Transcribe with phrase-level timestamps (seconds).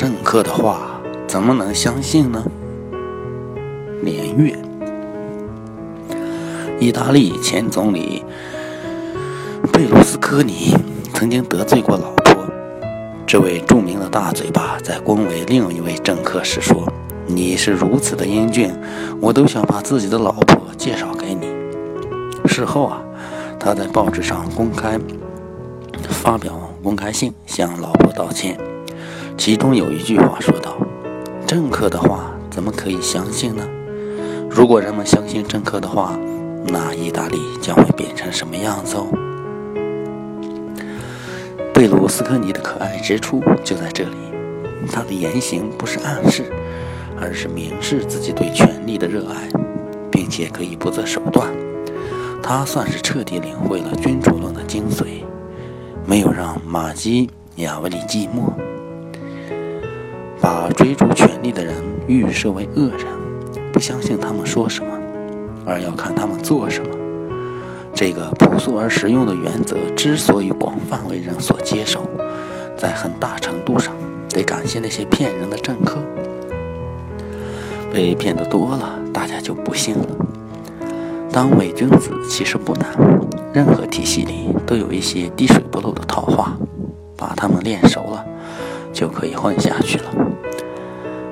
[0.00, 0.98] 政客的话
[1.28, 2.42] 怎么能相信呢？
[4.00, 4.56] 连月，
[6.78, 8.24] 意大利前总理
[9.70, 10.74] 贝卢斯科尼
[11.12, 12.46] 曾经得罪过老婆。
[13.26, 16.90] 这位著名的大嘴巴在恭维另一位政客时说
[17.28, 18.72] ：“你是如此的英俊，
[19.20, 21.46] 我都想把自己的老婆介绍给你。”
[22.48, 23.02] 事后啊，
[23.58, 24.98] 他在报纸上公开
[26.08, 28.56] 发表公开信向老婆道歉，
[29.40, 30.76] 其中有一句话说道
[31.48, 33.66] ：“政客的话怎么可以相信呢？
[34.50, 36.14] 如果人们相信政客的话，
[36.66, 39.06] 那意大利将会变成什么样子哦？”
[41.72, 44.16] 贝鲁斯科尼的可爱之处就在这里，
[44.92, 46.44] 他的言行不是暗示，
[47.18, 49.48] 而是明示自己对权力的热爱，
[50.12, 51.50] 并且可以不择手段。
[52.42, 55.24] 他算是彻底领会了君主论的精髓，
[56.04, 58.52] 没有让马基雅维里寂寞，
[60.40, 61.74] 把追逐权力的人
[62.06, 63.06] 预设为恶人，
[63.72, 64.90] 不相信他们说什么，
[65.66, 66.96] 而要看他们做什么。
[67.92, 72.08] 这个朴素而实用的原则之所以广泛为人所接受，
[72.76, 73.94] 在很大程度上
[74.30, 75.98] 得感谢那些骗人的政客。
[77.92, 80.06] 被骗的多了，大家就不信了。
[81.30, 82.88] 当伪君子其实不难，
[83.52, 86.56] 任何体系里都有一些滴水不漏的套话，
[87.16, 88.24] 把他们练熟了，
[88.92, 90.04] 就可以混下去了。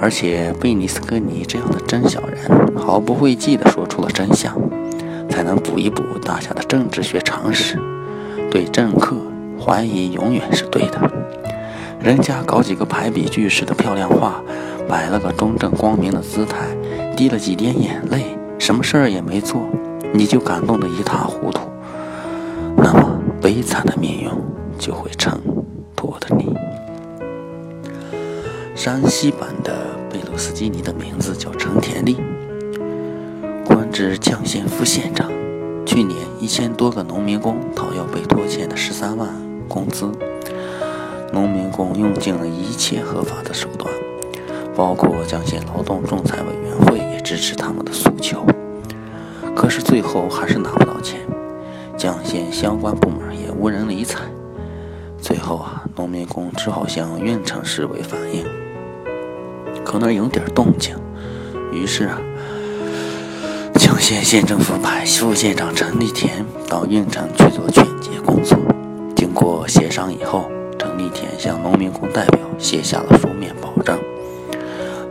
[0.00, 4.56] 而且贝尼斯科尼这样的真小人，毫不讳忌地说出了真相。
[5.28, 7.80] 才能补一补大家的政治学常识。
[8.50, 9.16] 对政客
[9.58, 11.10] 怀疑永远是对的。
[11.98, 14.42] 人家搞几个排比句式的漂亮话，
[14.86, 16.66] 摆了个中正光明的姿态，
[17.16, 19.62] 滴了几点眼泪，什么事儿也没做，
[20.12, 21.62] 你就感动得一塌糊涂。
[22.76, 24.28] 那么悲惨的命运
[24.78, 25.40] 就会成
[28.84, 32.16] 山西版的贝鲁斯基尼的名字叫陈田利。
[33.92, 35.30] 至绛县副县长，
[35.86, 39.28] 去年一千多个农民工讨要被拖欠的十三万
[39.68, 40.10] 工资，
[41.32, 43.88] 农民工用尽了一切合法的手段，
[44.74, 48.44] 包括绛县劳动仲裁委员会也支持他们的诉求，
[49.54, 51.20] 可是最后还是拿不到钱，
[51.96, 54.22] 绛县相关部门也无人理睬，
[55.20, 58.44] 最后啊，农民工只好向运城市委反映，
[59.92, 60.96] 可能有点动静，
[61.70, 62.18] 于是啊。
[63.74, 68.56] 绛县县政府派副县长陈立田到运城去做劝解工作。
[69.14, 73.98] 经过协商以后，陈立田向农民工代表写下了书面保证：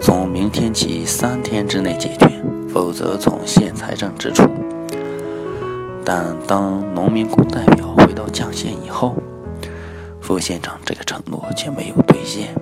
[0.00, 2.42] 从明天起三天之内解决，
[2.72, 4.48] 否则从县财政支出。
[6.02, 9.14] 但当农民工代表回到绛县以后，
[10.22, 12.54] 副县长这个承诺却没有兑现。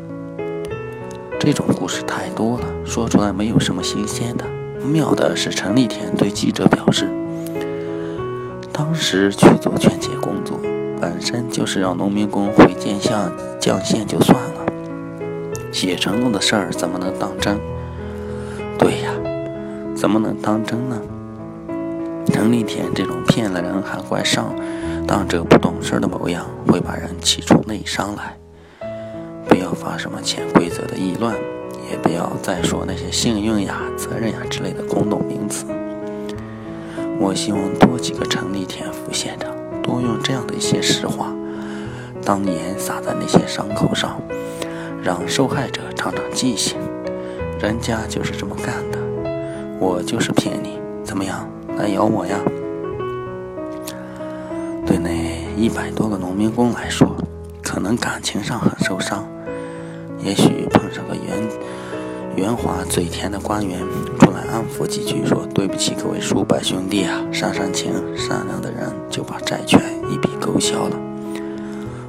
[1.51, 4.45] 这种故事太多了，说出来没有什么新鲜的。
[4.85, 7.09] 妙的是，陈立田对记者表示，
[8.71, 10.61] 当时去做劝解工作，
[11.01, 14.67] 本身就是让农民工回见向绛县就算了，
[15.73, 17.59] 写承诺的事儿怎么能当真？
[18.79, 19.11] 对呀，
[19.97, 21.01] 怎么能当真呢？
[22.27, 24.55] 陈立田这种骗了人还怪上
[25.07, 28.37] 当者不懂事的模样，会把人气出内伤来。
[29.59, 31.35] 不要发什么潜规则的议论。
[31.91, 35.65] 也不要再说那些幸运呀、责任呀之类的空洞名词。
[37.19, 39.51] 我希望多几个陈立田副县长
[39.83, 41.33] 多用这样的一些实话，
[42.23, 44.21] 当盐撒在那些伤口上，
[45.03, 46.77] 让受害者长长记性。
[47.59, 48.99] 人家就是这么干的，
[49.81, 51.49] 我就是骗你，怎么样？
[51.77, 52.39] 来咬我呀！
[54.87, 55.11] 对那
[55.57, 57.17] 一百多个农民工来说，
[57.63, 59.27] 可能感情上很受伤，
[60.23, 61.25] 也许碰上个圆。
[62.37, 63.81] 圆滑嘴甜的官员
[64.21, 70.97] 出来安抚几句，说：“对不起，各位叔伯兄弟啊，上上情，善良的人就把债权一笔勾销了。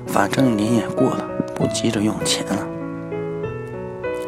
[0.06, 2.68] 反正年也过了，不急着用钱了。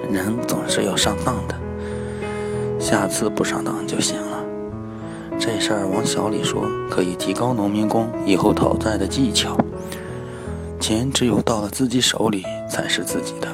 [0.10, 1.56] 人总是要上当的，
[2.80, 4.44] 下次不上当就行了。
[5.40, 9.56] 这事儿往小里说，可以提高农民工以后讨债的技巧。
[10.80, 13.48] 钱只有到了自己手里才是自己的，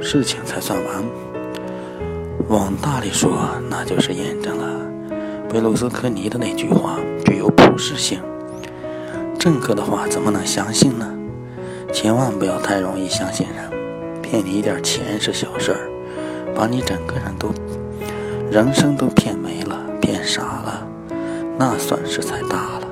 [0.00, 1.04] 事情才算完。”
[2.48, 3.30] 往大里说，
[3.68, 4.66] 那就是验证了
[5.48, 8.20] 贝鲁斯科尼的那句话具有普适性。
[9.38, 11.08] 政客的话怎么能相信呢？
[11.92, 15.88] 千万不要太容易相信人，骗你一点钱是小事儿，
[16.54, 17.52] 把你整个人都
[18.50, 20.86] 人生都骗没了、骗傻了，
[21.56, 22.89] 那损失才大了。